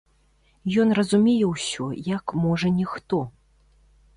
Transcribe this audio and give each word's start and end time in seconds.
Ён 0.83 0.93
разумее 0.99 1.45
ўсё, 1.49 1.91
як, 2.15 2.25
можа, 2.47 2.67
ніхто. 2.79 3.21